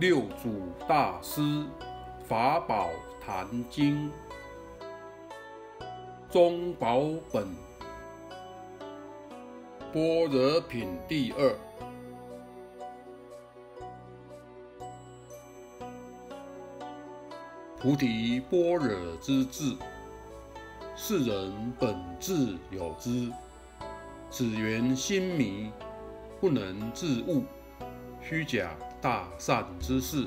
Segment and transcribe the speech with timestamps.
[0.00, 1.40] 六祖大师
[2.26, 2.90] 法宝
[3.24, 4.10] 坛经
[6.28, 7.46] 中宝本
[9.92, 11.56] 般若品第二。
[17.80, 19.76] 菩提般若之智，
[20.96, 23.30] 世人本自有之，
[24.28, 25.70] 只缘心迷，
[26.40, 27.44] 不能自悟。
[28.20, 28.74] 虚假
[29.04, 30.26] 大善之事，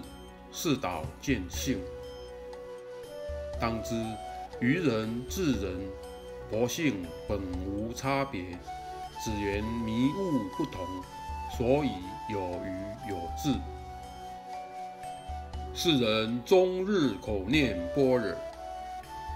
[0.51, 1.79] 是导见性。
[3.59, 3.95] 当知
[4.59, 5.89] 愚人智人，
[6.51, 8.39] 佛性本无差别，
[9.25, 10.85] 只缘迷悟不同，
[11.57, 11.89] 所以
[12.29, 13.55] 有愚有智。
[15.73, 18.35] 世人终日口念般若，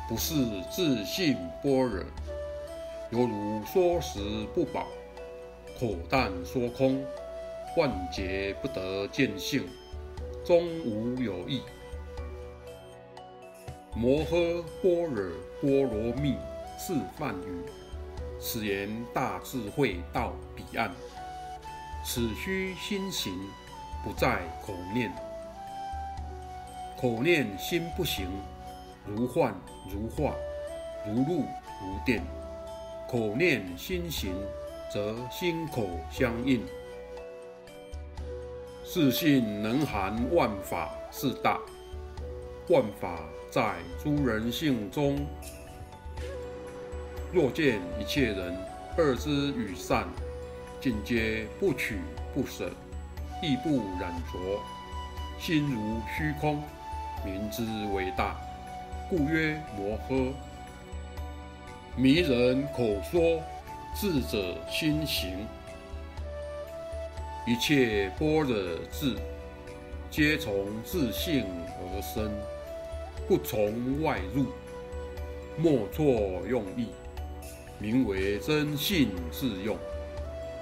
[0.08, 0.36] 不是
[0.70, 2.04] 自信般若，
[3.10, 4.20] 犹如说食
[4.54, 4.86] 不饱，
[5.80, 7.04] 口淡说空。
[7.78, 9.66] 万劫不得见性，
[10.46, 11.62] 终无有益。
[13.96, 16.36] 摩诃般若波罗蜜
[16.78, 17.64] 是梵语，
[18.42, 20.92] 此言大智慧到彼岸。
[22.04, 23.34] 此须心行，
[24.04, 25.10] 不在口念。
[27.00, 28.28] 口念心不行，
[29.06, 29.56] 如幻
[29.90, 30.36] 如化，
[31.08, 31.46] 如露
[31.80, 32.22] 如电。
[33.10, 34.34] 口念心行，
[34.92, 36.62] 则心口相应。
[38.94, 41.58] 自信能含万法是大，
[42.68, 45.26] 万法在诸人性中。
[47.32, 48.54] 若见一切人
[48.98, 50.06] 恶之与善，
[50.82, 52.00] 尽皆不取
[52.34, 52.70] 不舍，
[53.42, 54.62] 亦不染浊，
[55.40, 56.62] 心如虚空，
[57.24, 58.36] 名之为大，
[59.10, 60.34] 故曰摩诃。
[61.96, 63.42] 迷人口说，
[63.96, 65.48] 智者心行。
[67.48, 68.56] 一切般若
[68.92, 69.16] 智，
[70.12, 71.44] 皆从自性
[71.80, 72.32] 而生，
[73.28, 74.46] 不从外入，
[75.58, 76.06] 莫错
[76.48, 76.90] 用意，
[77.80, 79.76] 名为真性自用。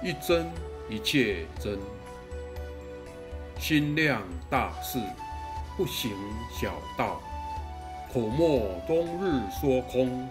[0.02, 0.46] 一真
[0.88, 1.78] 一切真，
[3.58, 4.98] 心量大事，
[5.76, 6.12] 不行
[6.50, 7.20] 小道，
[8.10, 10.26] 口莫终日说空，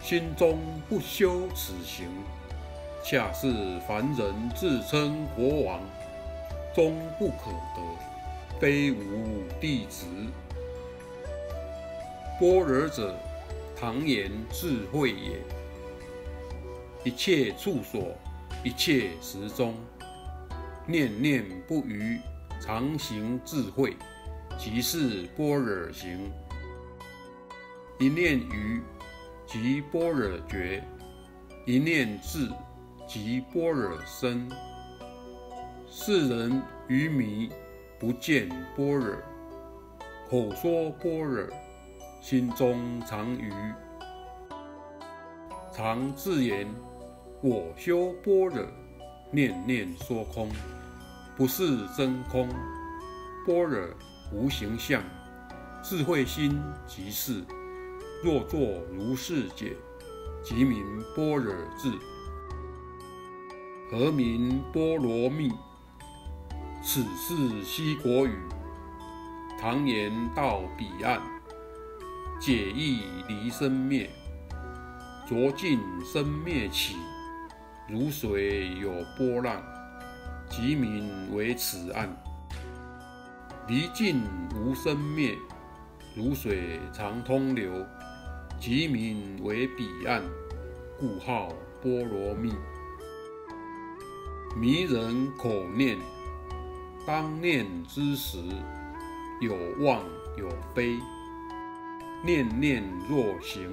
[0.00, 0.56] 心中
[0.88, 2.06] 不修此行。
[3.06, 3.52] 恰是
[3.86, 5.78] 凡人自称国王，
[6.74, 10.06] 终不可得，非吾弟子。
[12.40, 13.14] 般若者，
[13.78, 15.38] 唐言智慧也。
[17.04, 18.16] 一切处所，
[18.64, 19.74] 一切时中，
[20.86, 22.18] 念念不渝，
[22.58, 23.98] 常行智慧，
[24.56, 26.32] 即是般若行。
[27.98, 28.80] 一念愚，
[29.46, 30.80] 即般若觉；
[31.66, 32.48] 一念智。
[33.14, 34.50] 即般若身，
[35.88, 37.48] 世人愚迷，
[37.96, 39.14] 不见般若，
[40.28, 41.46] 口说般若，
[42.20, 43.52] 心中常愚，
[45.72, 46.66] 常自言
[47.40, 48.66] 我修般若，
[49.30, 50.50] 念念说空，
[51.36, 52.48] 不是真空。
[53.46, 53.86] 般若
[54.32, 55.00] 无形象，
[55.84, 57.44] 智慧心即是。
[58.24, 58.58] 若作
[58.90, 59.76] 如是解，
[60.42, 61.92] 即名般若智。
[63.96, 65.52] 何名波罗蜜？
[66.82, 68.36] 此是西国语。
[69.56, 71.22] 唐言到彼岸，
[72.40, 74.10] 解义离生灭，
[75.28, 76.96] 浊尽生灭起，
[77.88, 79.62] 如水有波浪，
[80.50, 82.08] 即名为此岸。
[83.68, 84.24] 离尽
[84.56, 85.38] 无生灭，
[86.16, 87.70] 如水常通流，
[88.58, 90.20] 即名为彼岸，
[90.98, 91.50] 故号
[91.80, 92.52] 波罗蜜。
[94.56, 95.98] 迷人口念，
[97.04, 98.38] 当念之时，
[99.40, 99.52] 有
[99.84, 100.00] 妄
[100.38, 100.96] 有非。
[102.24, 103.68] 念念若行，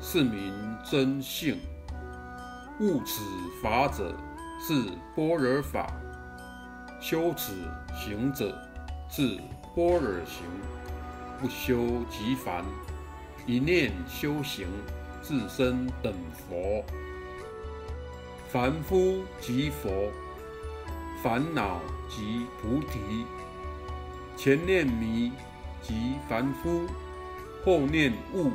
[0.00, 0.50] 是名
[0.82, 1.60] 真性。
[2.80, 3.22] 悟此
[3.62, 4.16] 法者，
[4.58, 4.82] 是
[5.14, 5.86] 般若法；
[6.98, 7.52] 修此
[7.94, 8.56] 行者，
[9.10, 9.38] 是
[9.76, 10.42] 般若行。
[11.38, 12.64] 不修即凡，
[13.46, 14.66] 一念修行，
[15.20, 16.14] 自身等
[16.48, 16.82] 佛。
[18.52, 20.12] 凡夫即佛，
[21.22, 23.24] 烦恼即菩提。
[24.36, 25.32] 前念迷
[25.80, 26.86] 即凡夫，
[27.64, 28.50] 后念悟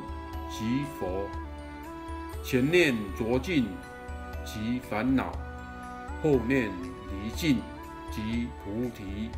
[0.52, 1.28] 即佛。
[2.44, 3.66] 前念浊尽
[4.46, 5.32] 即烦恼，
[6.22, 6.70] 后念
[7.10, 7.60] 离尽
[8.12, 9.32] 即菩提。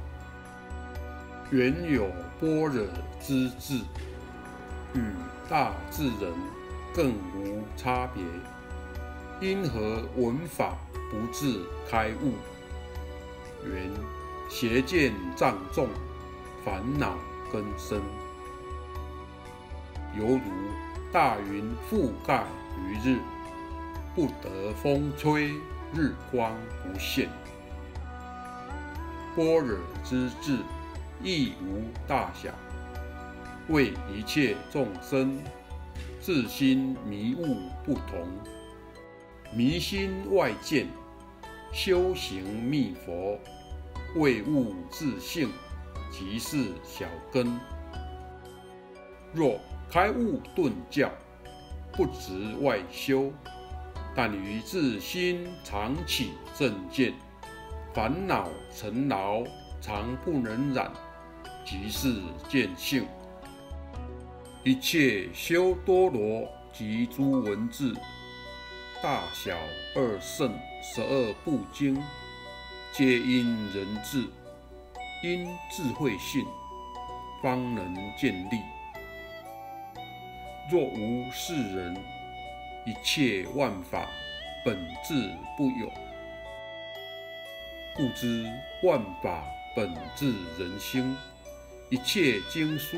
[1.51, 2.11] 原有
[2.41, 2.85] 般若
[3.21, 3.75] 之智，
[4.93, 4.99] 与
[5.49, 6.33] 大智人
[6.93, 8.21] 更无差别。
[9.41, 10.75] 因何闻法
[11.09, 12.33] 不自开悟？
[13.65, 13.89] 缘
[14.49, 15.87] 邪见障重，
[16.65, 17.15] 烦恼
[17.49, 18.01] 根深，
[20.17, 20.41] 犹如
[21.13, 22.43] 大云覆盖
[22.85, 23.19] 于日，
[24.13, 25.53] 不得风吹，
[25.93, 26.53] 日光
[26.83, 27.29] 不现。
[29.37, 30.57] 般若之智，
[31.23, 32.49] 亦无大小，
[33.69, 35.39] 为一切众生
[36.19, 38.27] 自心迷悟不同，
[39.53, 40.87] 迷心外见，
[41.71, 43.37] 修行密佛。
[44.15, 45.51] 为悟自性，
[46.11, 47.59] 即是小根。
[49.33, 49.59] 若
[49.91, 51.11] 开悟顿教，
[51.91, 53.31] 不执外修，
[54.15, 57.13] 但于自心常起正见，
[57.93, 59.43] 烦恼尘劳
[59.79, 60.91] 常不能染，
[61.63, 62.15] 即是
[62.47, 63.05] 见性。
[64.63, 67.93] 一切修多罗及诸文字，
[69.01, 69.57] 大小
[69.95, 71.95] 二圣十二部经。
[72.91, 74.27] 皆因人智，
[75.23, 76.45] 因智慧性，
[77.41, 78.59] 方能建立。
[80.69, 81.95] 若无是人，
[82.85, 84.05] 一切万法
[84.65, 84.75] 本
[85.07, 85.89] 质不有。
[87.95, 88.51] 故知
[88.83, 91.15] 万法本自人心，
[91.89, 92.97] 一切经书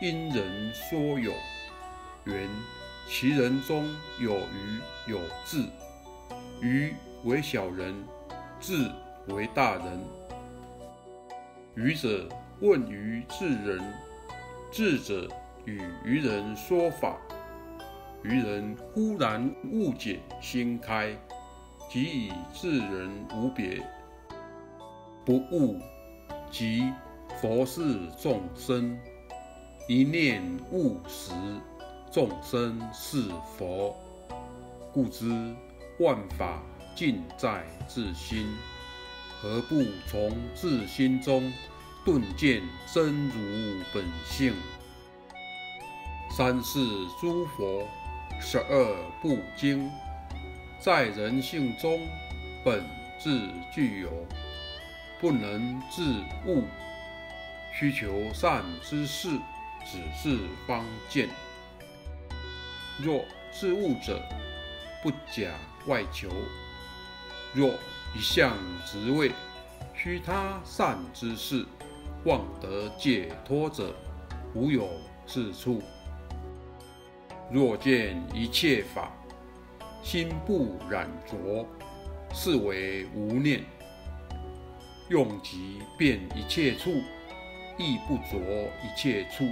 [0.00, 1.32] 因人说有。
[2.24, 2.48] 缘
[3.08, 3.84] 其人中
[4.20, 5.64] 有愚有智，
[6.60, 7.94] 愚为小人，
[8.60, 8.90] 智。
[9.28, 10.04] 为大人，
[11.74, 12.28] 愚者
[12.60, 13.82] 问于智人，
[14.70, 15.26] 智者
[15.64, 17.16] 与愚人说法，
[18.22, 21.16] 愚人忽然误解心开，
[21.90, 23.82] 即以智人无别，
[25.24, 25.80] 不悟
[26.50, 26.92] 即
[27.40, 27.82] 佛是
[28.20, 28.94] 众生，
[29.88, 31.32] 一念悟时，
[32.14, 33.24] 众生是
[33.58, 33.92] 佛，
[34.92, 35.28] 故知
[35.98, 36.62] 万法
[36.94, 38.46] 尽在自心。
[39.42, 41.52] 何不从自心中
[42.04, 44.54] 顿见真如本性？
[46.30, 46.78] 三世
[47.20, 47.84] 诸佛
[48.40, 49.90] 十二部经，
[50.78, 51.98] 在人性中
[52.64, 52.80] 本
[53.18, 53.40] 自
[53.74, 54.10] 具有，
[55.20, 56.62] 不能自悟。
[57.76, 59.30] 需求善之事，
[59.84, 61.28] 只是方见。
[63.02, 64.22] 若自悟者，
[65.02, 65.50] 不假
[65.86, 66.28] 外求。
[67.52, 67.70] 若
[68.14, 68.56] 一向
[68.86, 69.32] 职位，
[69.94, 71.66] 须他善之事，
[72.24, 73.92] 望得解脱者，
[74.54, 74.88] 无有
[75.26, 75.82] 是处。
[77.50, 79.12] 若见一切法，
[80.02, 81.66] 心不染浊，
[82.32, 83.64] 是为无念。
[85.08, 86.90] 用即遍一切处，
[87.76, 89.44] 亦不着一切处。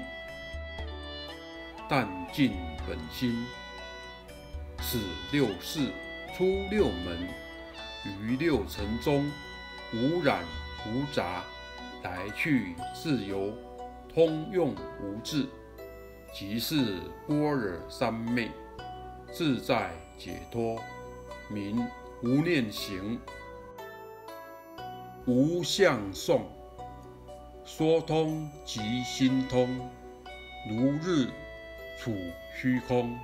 [1.95, 2.53] 但尽
[2.89, 3.45] 本心，
[4.79, 4.99] 使
[5.31, 5.93] 六事
[6.35, 7.29] 出六门。
[8.19, 9.31] 于六尘中
[9.93, 10.43] 无染
[10.87, 11.45] 无杂，
[12.03, 13.53] 来去自由，
[14.09, 15.47] 通用无滞，
[16.33, 16.97] 即是
[17.29, 18.51] 般若三昧，
[19.31, 20.81] 自在解脱，
[21.51, 21.87] 名
[22.23, 23.21] 无念行。
[25.27, 26.47] 无相送，
[27.67, 29.69] 说通即心通，
[30.67, 31.29] 如日
[31.99, 32.17] 处
[32.55, 33.19] 虚空，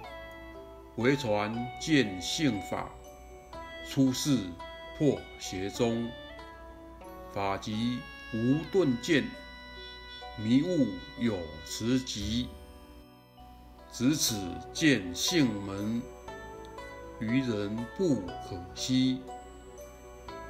[0.97, 2.91] 唯传见性法，
[3.88, 4.38] 出世。
[4.99, 6.11] 破邪中，
[7.32, 8.00] 法即
[8.35, 9.23] 无顿见，
[10.37, 10.89] 迷悟
[11.20, 12.48] 有持极，
[13.93, 14.34] 只此
[14.72, 16.03] 见性门，
[17.20, 19.22] 愚人不可惜。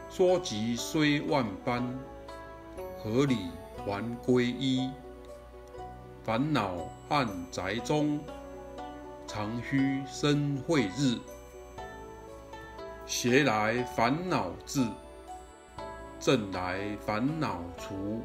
[0.08, 1.87] 说即虽万般，
[2.96, 3.50] 合理
[3.84, 4.88] 还归一。
[6.28, 6.76] 烦恼
[7.08, 8.20] 暗宅中，
[9.26, 11.16] 常须生慧日。
[13.06, 14.87] 邪来烦恼至，
[16.20, 18.20] 正来烦恼除。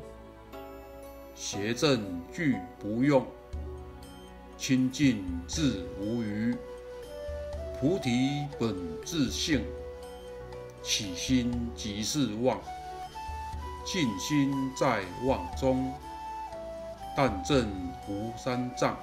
[1.34, 3.26] 邪正俱不用，
[4.58, 6.54] 清净自无余。
[7.80, 9.64] 菩提本自性，
[10.82, 12.60] 起心即是妄，
[13.86, 15.94] 静心在妄中。
[17.16, 17.70] 但正
[18.08, 18.98] 无三藏，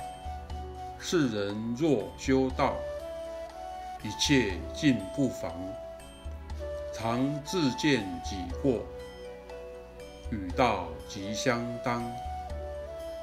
[0.98, 2.74] 世人若修道。
[4.02, 5.52] 一切尽不妨，
[6.92, 8.78] 常自见己过，
[10.30, 12.02] 与道即相当。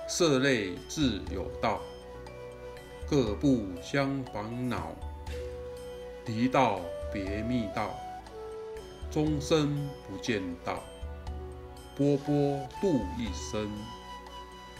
[0.07, 1.79] 色内自有道，
[3.09, 4.91] 各不相烦恼。
[6.27, 6.79] 离道
[7.11, 7.89] 别密道，
[9.09, 9.75] 终身
[10.07, 10.79] 不见道。
[11.95, 13.67] 波波度一生，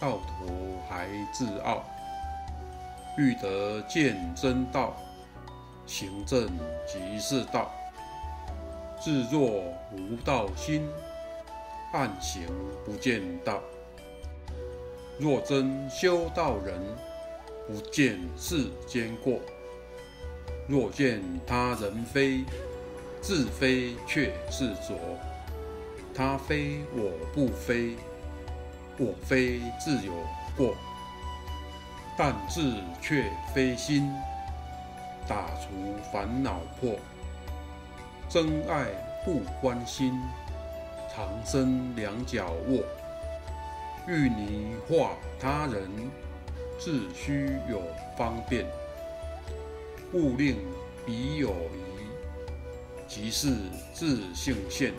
[0.00, 0.46] 到头
[0.88, 1.84] 还自傲。
[3.16, 4.96] 欲得见真道。
[5.86, 6.46] 行正
[6.86, 7.70] 即是道，
[9.00, 10.86] 自若无道心，
[11.94, 12.42] 暗行
[12.84, 13.60] 不见道。
[15.18, 16.78] 若真修道人，
[17.66, 19.40] 不见世间过。
[20.68, 22.44] 若见他人非，
[23.22, 24.94] 自非却自着。
[26.14, 27.96] 他非我不非，
[28.98, 30.12] 我非自有
[30.56, 30.74] 过。
[32.16, 34.12] 但志却非心，
[35.28, 35.70] 打除
[36.12, 36.96] 烦恼破。
[38.28, 38.86] 真爱
[39.24, 40.20] 不关心，
[41.14, 42.82] 长生两脚卧。
[44.08, 45.88] 欲泥化他人，
[46.78, 47.82] 自须有
[48.16, 48.66] 方便。
[50.12, 50.56] 勿令
[51.06, 52.08] 彼有疑，
[53.06, 53.54] 即是
[53.92, 54.92] 自性现。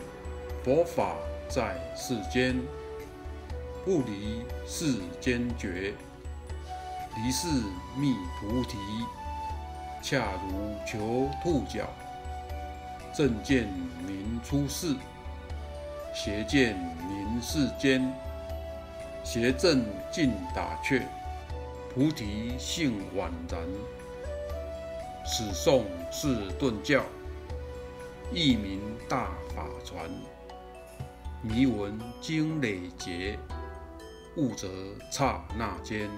[0.64, 1.16] 佛法
[1.48, 2.56] 在世间，
[3.84, 5.94] 不离世间觉。
[7.16, 7.48] 离世
[7.96, 8.76] 觅菩提，
[10.02, 11.88] 恰如求兔角。
[13.12, 13.66] 正见
[14.06, 14.94] 明出世，
[16.14, 16.76] 邪见
[17.08, 18.12] 明世间。
[19.24, 21.02] 邪正尽打却，
[21.92, 23.60] 菩提性宛然。
[25.26, 27.02] 此颂是顿教，
[28.32, 30.08] 译名大法传。
[31.42, 33.38] 迷闻经累劫，
[34.36, 34.68] 悟则
[35.10, 36.08] 刹那间。